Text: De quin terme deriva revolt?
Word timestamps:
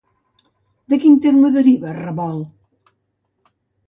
De 0.93 0.97
quin 1.03 1.19
terme 1.25 1.51
deriva 1.55 1.93
revolt? 1.97 2.91